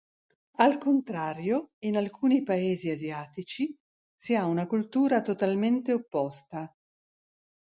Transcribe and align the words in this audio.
Al 0.55 0.79
contrario, 0.79 1.73
in 1.83 1.95
alcuni 1.95 2.41
Paesi 2.41 2.89
asiatici, 2.89 3.77
si 4.15 4.33
ha 4.33 4.45
una 4.47 4.65
cultura 4.65 5.21
totalmente 5.21 5.93
opposta. 5.93 6.75